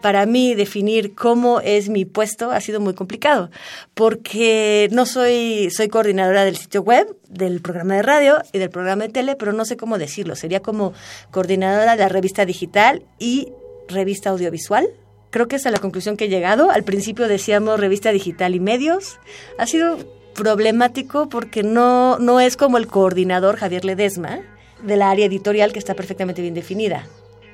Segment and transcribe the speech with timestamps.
[0.00, 3.50] para mí definir cómo es mi puesto ha sido muy complicado,
[3.94, 9.04] porque no soy, soy coordinadora del sitio web, del programa de radio y del programa
[9.04, 10.36] de tele, pero no sé cómo decirlo.
[10.36, 10.92] Sería como
[11.30, 13.52] coordinadora de la revista digital y
[13.88, 14.88] revista audiovisual.
[15.30, 16.70] Creo que es la conclusión que he llegado.
[16.70, 19.18] Al principio decíamos revista digital y medios.
[19.58, 19.98] Ha sido
[20.34, 24.40] problemático porque no, no es como el coordinador Javier Ledesma
[24.82, 27.06] de la área editorial que está perfectamente bien definida.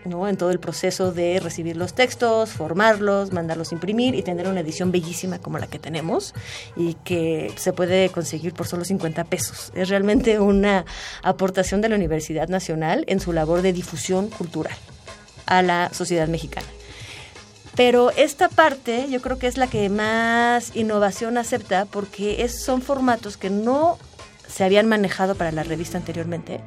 [0.07, 0.29] ¿No?
[0.29, 4.93] en todo el proceso de recibir los textos, formarlos, mandarlos imprimir y tener una edición
[4.93, 6.35] bellísima como la que tenemos
[6.77, 9.73] y que se puede conseguir por solo 50 pesos.
[9.75, 10.85] Es realmente una
[11.23, 14.77] aportación de la Universidad Nacional en su labor de difusión cultural
[15.47, 16.67] a la sociedad mexicana.
[17.77, 22.81] Pero esta parte yo creo que es la que más innovación acepta porque es, son
[22.81, 23.99] formatos que no
[24.49, 26.61] se habían manejado para la revista anteriormente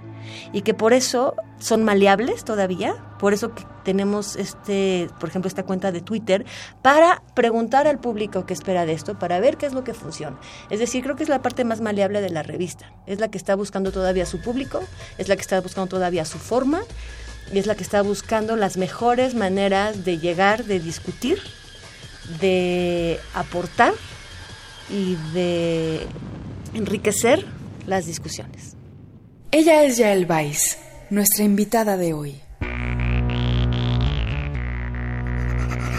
[0.53, 5.63] y que por eso son maleables todavía, por eso que tenemos este, por ejemplo, esta
[5.63, 6.45] cuenta de Twitter
[6.81, 10.39] para preguntar al público qué espera de esto, para ver qué es lo que funciona.
[10.69, 13.37] Es decir, creo que es la parte más maleable de la revista, es la que
[13.37, 14.81] está buscando todavía su público,
[15.17, 16.81] es la que está buscando todavía su forma
[17.53, 21.39] y es la que está buscando las mejores maneras de llegar, de discutir,
[22.39, 23.93] de aportar
[24.89, 26.05] y de
[26.73, 27.45] enriquecer
[27.85, 28.75] las discusiones.
[29.51, 30.77] Ella es Yael Weiss,
[31.09, 32.39] nuestra invitada de hoy.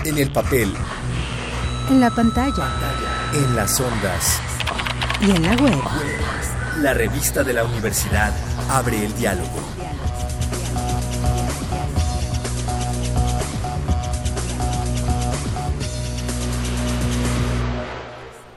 [0.05, 0.73] En el papel.
[1.91, 2.69] En la pantalla.
[3.35, 4.41] En las ondas.
[5.21, 5.79] Y en la web.
[6.79, 8.33] La revista de la universidad
[8.69, 9.49] abre el diálogo.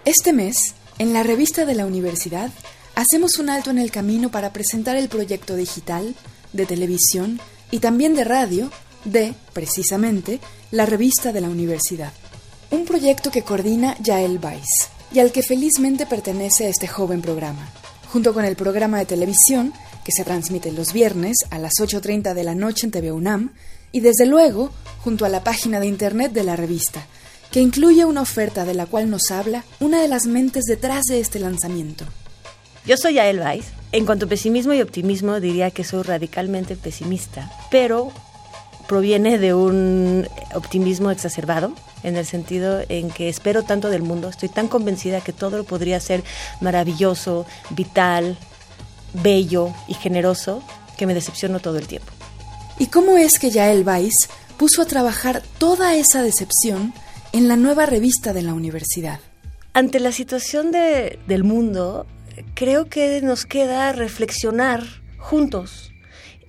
[0.06, 2.52] Este mes, en la revista de la universidad,
[2.96, 6.14] hacemos un alto en el camino para presentar el proyecto digital,
[6.54, 7.40] de televisión
[7.72, 8.70] y también de radio
[9.06, 10.40] de, precisamente,
[10.72, 12.14] la revista de la universidad.
[12.72, 17.70] Un proyecto que coordina Yael Weiss y al que felizmente pertenece este joven programa,
[18.12, 19.74] junto con el programa de televisión
[20.04, 23.54] que se transmite los viernes a las 8.30 de la noche en TV UNAM
[23.92, 24.72] y desde luego
[25.04, 27.06] junto a la página de internet de la revista,
[27.52, 31.20] que incluye una oferta de la cual nos habla una de las mentes detrás de
[31.20, 32.06] este lanzamiento.
[32.86, 33.68] Yo soy Yael Weiss.
[33.94, 38.12] En cuanto a pesimismo y optimismo, diría que soy radicalmente pesimista, pero
[38.88, 41.74] proviene de un optimismo exacerbado,
[42.04, 46.00] en el sentido en que espero tanto del mundo, estoy tan convencida que todo podría
[46.02, 46.24] ser
[46.60, 48.38] maravilloso, vital,
[49.14, 50.62] bello y generoso,
[50.98, 52.12] que me decepciono todo el tiempo.
[52.80, 54.28] ¿Y cómo es que Yael Weiss
[54.58, 56.94] puso a trabajar toda esa decepción
[57.32, 59.20] en la nueva revista de la universidad?
[59.72, 62.06] Ante la situación de, del mundo,
[62.54, 64.84] creo que nos queda reflexionar
[65.18, 65.92] juntos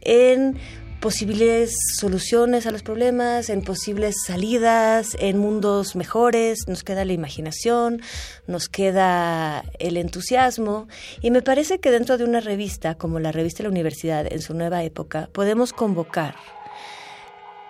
[0.00, 0.58] en
[1.04, 8.00] posibles soluciones a los problemas, en posibles salidas, en mundos mejores, nos queda la imaginación,
[8.46, 10.88] nos queda el entusiasmo.
[11.20, 14.40] Y me parece que dentro de una revista como la revista de la universidad en
[14.40, 16.36] su nueva época podemos convocar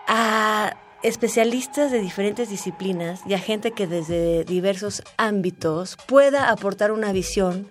[0.06, 7.12] a especialistas de diferentes disciplinas y a gente que desde diversos ámbitos pueda aportar una
[7.12, 7.68] visión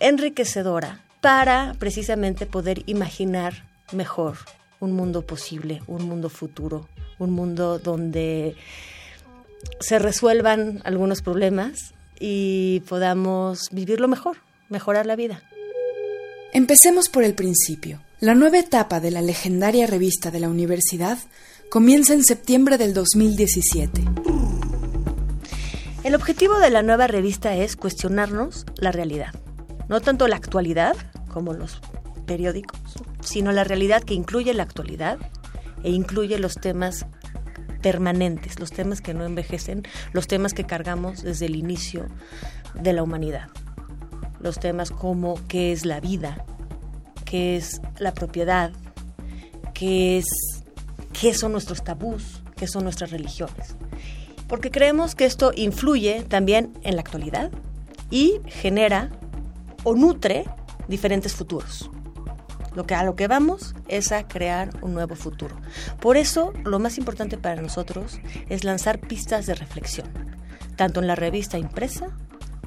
[0.00, 4.36] enriquecedora para precisamente poder imaginar mejor
[4.80, 8.56] un mundo posible, un mundo futuro, un mundo donde
[9.80, 14.36] se resuelvan algunos problemas y podamos vivirlo mejor,
[14.68, 15.42] mejorar la vida.
[16.52, 18.00] Empecemos por el principio.
[18.20, 21.18] La nueva etapa de la legendaria revista de la universidad
[21.70, 24.04] comienza en septiembre del 2017.
[26.04, 29.34] El objetivo de la nueva revista es cuestionarnos la realidad
[29.88, 30.96] no tanto la actualidad
[31.28, 31.80] como los
[32.26, 32.80] periódicos,
[33.20, 35.18] sino la realidad que incluye la actualidad
[35.82, 37.06] e incluye los temas
[37.82, 42.06] permanentes, los temas que no envejecen, los temas que cargamos desde el inicio
[42.74, 43.48] de la humanidad.
[44.40, 46.44] Los temas como qué es la vida,
[47.24, 48.72] qué es la propiedad,
[49.72, 50.26] qué es
[51.18, 53.76] qué son nuestros tabús, qué son nuestras religiones.
[54.48, 57.50] Porque creemos que esto influye también en la actualidad
[58.10, 59.10] y genera
[59.86, 60.44] o nutre
[60.88, 61.88] diferentes futuros.
[62.74, 65.54] Lo que a lo que vamos es a crear un nuevo futuro.
[66.00, 68.18] Por eso, lo más importante para nosotros
[68.48, 70.08] es lanzar pistas de reflexión,
[70.74, 72.08] tanto en la revista impresa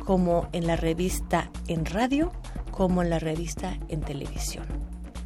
[0.05, 2.31] como en la revista en radio,
[2.71, 4.65] como en la revista en televisión.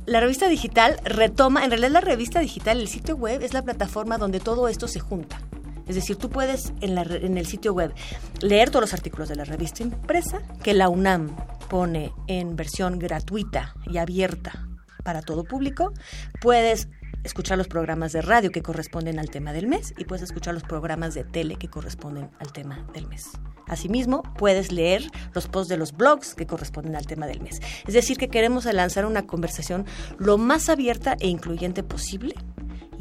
[0.07, 4.17] La revista digital retoma, en realidad la revista digital, el sitio web es la plataforma
[4.17, 5.39] donde todo esto se junta.
[5.87, 7.93] Es decir, tú puedes en, el sitio web
[8.41, 11.35] leer todos los artículos de la revista impresa que la UNAM
[11.69, 14.67] pone en versión gratuita y abierta
[15.03, 15.93] para todo público.
[16.41, 16.87] Puedes
[17.23, 20.63] escuchar los programas de radio que corresponden al tema del mes y puedes escuchar los
[20.63, 23.31] programas de tele que corresponden al tema del mes.
[23.67, 25.03] Asimismo, puedes leer
[25.33, 27.61] los posts de los blogs que corresponden al tema del mes.
[27.87, 29.85] Es decir, que queremos lanzar una conversación
[30.17, 32.35] lo más abierta e incluyente posible.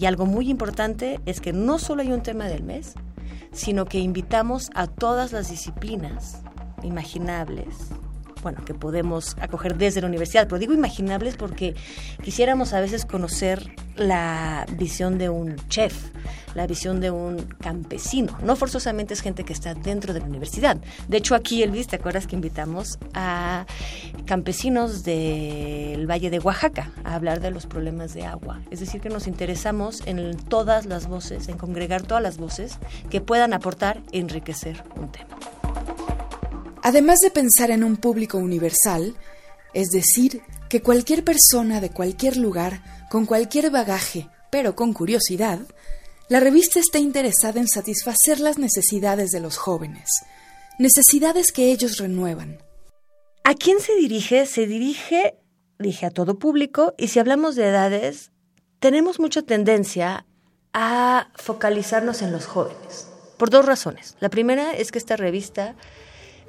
[0.02, 2.94] Y algo muy importante es que no solo hay un tema del mes,
[3.52, 6.42] sino que invitamos a todas las disciplinas
[6.82, 7.90] imaginables
[8.42, 11.74] bueno, que podemos acoger desde la universidad, pero digo imaginables porque
[12.22, 16.10] quisiéramos a veces conocer la visión de un chef,
[16.54, 18.36] la visión de un campesino.
[18.42, 20.78] No forzosamente es gente que está dentro de la universidad.
[21.08, 23.66] De hecho, aquí, Elvis, ¿te acuerdas que invitamos a
[24.26, 28.60] campesinos del Valle de Oaxaca a hablar de los problemas de agua?
[28.70, 32.78] Es decir, que nos interesamos en todas las voces, en congregar todas las voces
[33.10, 35.36] que puedan aportar enriquecer un tema.
[36.82, 39.14] Además de pensar en un público universal,
[39.72, 45.60] es decir, que cualquier persona de cualquier lugar, con cualquier bagaje, pero con curiosidad,
[46.28, 50.08] la revista está interesada en satisfacer las necesidades de los jóvenes,
[50.78, 52.58] necesidades que ellos renuevan.
[53.44, 54.46] ¿A quién se dirige?
[54.46, 55.38] Se dirige,
[55.78, 58.32] dije, a todo público, y si hablamos de edades,
[58.80, 60.26] tenemos mucha tendencia
[60.72, 64.16] a focalizarnos en los jóvenes, por dos razones.
[64.20, 65.76] La primera es que esta revista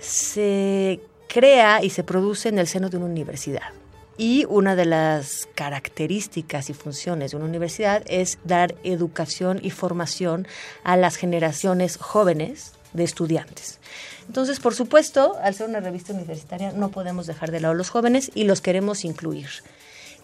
[0.03, 3.71] se crea y se produce en el seno de una universidad.
[4.17, 10.47] Y una de las características y funciones de una universidad es dar educación y formación
[10.83, 13.79] a las generaciones jóvenes de estudiantes.
[14.27, 17.89] Entonces, por supuesto, al ser una revista universitaria, no podemos dejar de lado a los
[17.89, 19.49] jóvenes y los queremos incluir.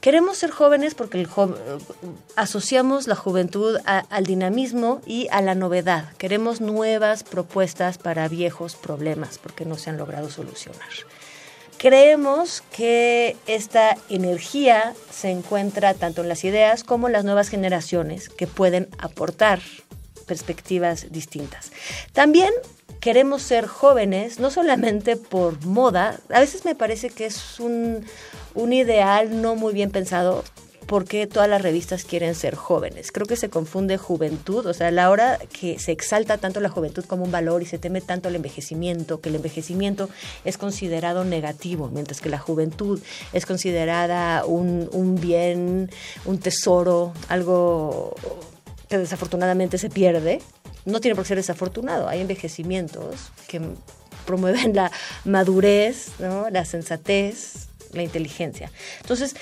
[0.01, 1.27] Queremos ser jóvenes porque
[2.37, 6.13] asociamos la juventud al dinamismo y a la novedad.
[6.17, 10.87] Queremos nuevas propuestas para viejos problemas porque no se han logrado solucionar.
[11.77, 18.29] Creemos que esta energía se encuentra tanto en las ideas como en las nuevas generaciones
[18.29, 19.61] que pueden aportar
[20.25, 21.71] perspectivas distintas.
[22.13, 22.51] También
[22.99, 28.05] queremos ser jóvenes, no solamente por moda, a veces me parece que es un,
[28.55, 30.43] un ideal no muy bien pensado
[30.89, 33.11] porque todas las revistas quieren ser jóvenes.
[33.11, 36.69] Creo que se confunde juventud, o sea, a la hora que se exalta tanto la
[36.69, 40.09] juventud como un valor y se teme tanto el envejecimiento, que el envejecimiento
[40.45, 42.99] es considerado negativo, mientras que la juventud
[43.33, 45.91] es considerada un, un bien,
[46.25, 48.15] un tesoro, algo
[48.89, 50.41] que desafortunadamente se pierde.
[50.85, 53.61] No tiene por qué ser desafortunado, hay envejecimientos que
[54.25, 54.91] promueven la
[55.25, 58.71] madurez, la sensatez, la inteligencia.
[59.01, 59.35] Entonces,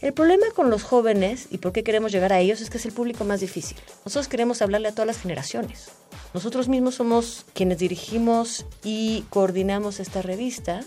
[0.00, 2.86] el problema con los jóvenes y por qué queremos llegar a ellos es que es
[2.86, 3.76] el público más difícil.
[4.04, 5.90] Nosotros queremos hablarle a todas las generaciones.
[6.34, 10.80] Nosotros mismos somos quienes dirigimos y coordinamos esta revista.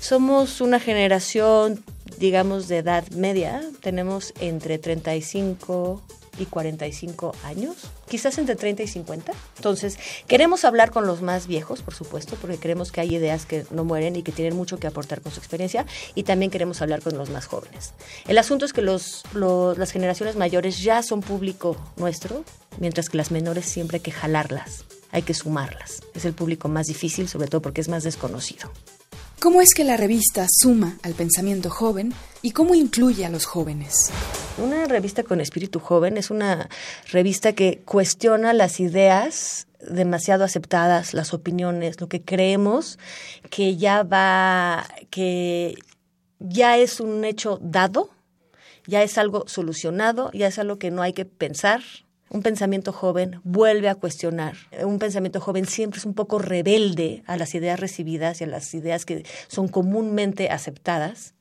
[0.00, 1.82] Somos una generación,
[2.18, 3.62] digamos, de edad media.
[3.80, 6.02] Tenemos entre 35
[6.38, 7.76] y 45 años,
[8.08, 9.32] quizás entre 30 y 50.
[9.56, 13.66] Entonces, queremos hablar con los más viejos, por supuesto, porque creemos que hay ideas que
[13.70, 17.02] no mueren y que tienen mucho que aportar con su experiencia, y también queremos hablar
[17.02, 17.92] con los más jóvenes.
[18.26, 22.44] El asunto es que los, las generaciones mayores ya son público nuestro,
[22.78, 26.02] mientras que las menores siempre hay que jalarlas, hay que sumarlas.
[26.14, 28.70] Es el público más difícil, sobre todo porque es más desconocido.
[29.40, 34.10] ¿Cómo es que la revista suma al pensamiento joven y cómo incluye a los jóvenes?
[34.58, 36.70] Una revista con espíritu joven es una
[37.12, 42.98] revista que cuestiona las ideas demasiado aceptadas, las opiniones, lo que creemos
[43.50, 45.74] que ya va, que
[46.38, 48.08] ya es un hecho dado,
[48.86, 51.82] ya es algo solucionado, ya es algo que no hay que pensar,
[52.30, 54.56] un pensamiento joven vuelve a cuestionar.
[54.82, 58.72] Un pensamiento joven siempre es un poco rebelde a las ideas recibidas y a las
[58.72, 61.34] ideas que son comúnmente aceptadas.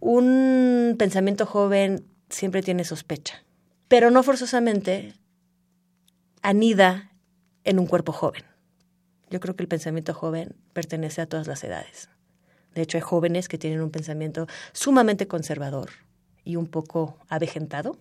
[0.00, 3.42] Un pensamiento joven siempre tiene sospecha,
[3.88, 5.14] pero no forzosamente
[6.42, 7.12] anida
[7.64, 8.44] en un cuerpo joven.
[9.30, 12.08] Yo creo que el pensamiento joven pertenece a todas las edades.
[12.74, 15.90] De hecho, hay jóvenes que tienen un pensamiento sumamente conservador
[16.44, 17.98] y un poco avejentado,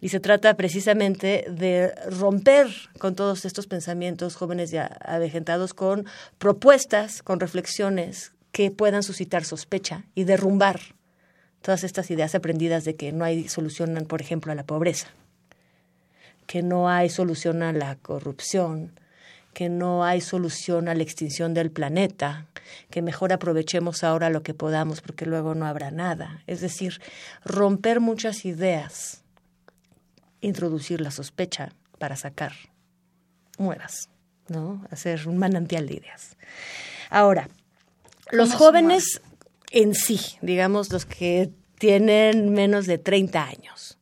[0.00, 6.04] y se trata precisamente de romper con todos estos pensamientos jóvenes ya avejentados con
[6.36, 10.80] propuestas, con reflexiones que puedan suscitar sospecha y derrumbar
[11.64, 15.08] todas estas ideas aprendidas de que no hay solución, por ejemplo, a la pobreza,
[16.46, 18.92] que no hay solución a la corrupción,
[19.54, 22.44] que no hay solución a la extinción del planeta,
[22.90, 26.42] que mejor aprovechemos ahora lo que podamos porque luego no habrá nada.
[26.46, 27.00] Es decir,
[27.46, 29.22] romper muchas ideas
[30.42, 32.52] introducir la sospecha para sacar
[33.56, 34.10] nuevas,
[34.48, 34.84] ¿no?
[34.90, 36.36] Hacer un manantial de ideas.
[37.08, 37.48] Ahora,
[38.30, 39.22] los jóvenes
[39.74, 43.98] en sí, digamos los que tienen menos de 30 años,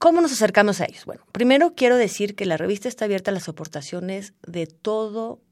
[0.00, 1.04] ¿Cómo nos acercamos a ellos?
[1.04, 5.42] Bueno, primero quiero decir que la revista está abierta a las aportaciones de todo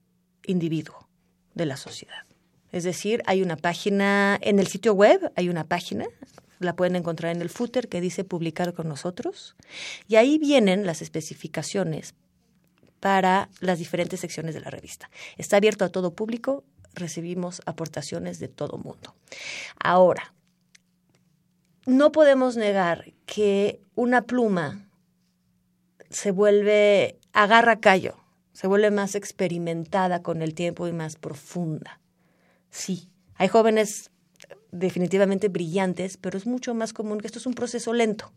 [0.46, 1.06] individuo
[1.54, 2.24] de la sociedad.
[2.72, 6.06] Es decir, hay una página en el sitio web, hay una página,
[6.60, 9.54] la pueden encontrar en el footer que dice publicar con nosotros,
[10.06, 12.14] y ahí vienen las especificaciones
[13.00, 15.10] para las diferentes secciones de la revista.
[15.36, 16.64] Está abierto a todo público,
[16.98, 19.14] recibimos aportaciones de todo mundo.
[19.78, 20.34] Ahora,
[21.86, 24.88] no podemos negar que una pluma
[26.10, 28.16] se vuelve, agarra callo,
[28.52, 32.00] se vuelve más experimentada con el tiempo y más profunda.
[32.70, 34.10] Sí, hay jóvenes
[34.70, 38.32] definitivamente brillantes, pero es mucho más común que esto es un proceso lento,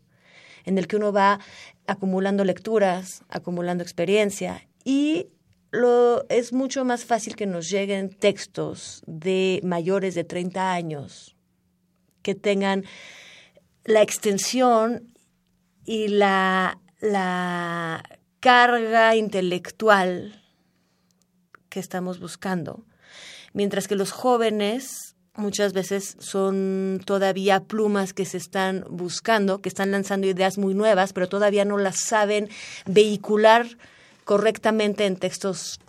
[0.64, 1.40] en el que uno va
[1.86, 5.28] acumulando lecturas, acumulando experiencia y
[5.72, 11.34] lo, es mucho más fácil que nos lleguen textos de mayores de 30 años
[12.22, 12.84] que tengan
[13.84, 15.14] la extensión
[15.84, 18.04] y la, la
[18.38, 20.40] carga intelectual
[21.68, 22.84] que estamos buscando,
[23.54, 29.90] mientras que los jóvenes muchas veces son todavía plumas que se están buscando, que están
[29.90, 32.50] lanzando ideas muy nuevas, pero todavía no las saben
[32.84, 33.66] vehicular
[34.24, 35.80] correctamente en textos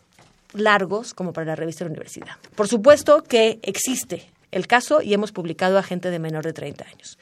[0.53, 2.35] largos como para la revista de la universidad.
[2.55, 6.85] Por supuesto que existe el caso y hemos publicado a gente de menor de 30
[6.85, 7.17] años.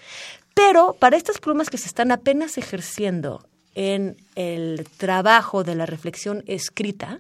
[0.54, 6.44] Pero para estas plumas que se están apenas ejerciendo en el trabajo de la reflexión
[6.46, 7.20] escrita,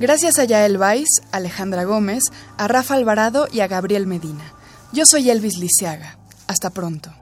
[0.00, 2.22] Gracias a Yael Weiss, Alejandra Gómez,
[2.56, 4.54] a Rafa Alvarado y a Gabriel Medina.
[4.92, 6.18] Yo soy Elvis Lisiaga.
[6.48, 7.21] Hasta pronto.